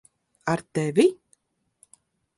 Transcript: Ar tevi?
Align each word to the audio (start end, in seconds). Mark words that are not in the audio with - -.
Ar 0.51 0.59
tevi? 0.73 1.05